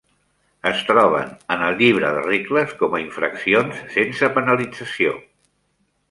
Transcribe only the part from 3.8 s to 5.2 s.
sense penalització.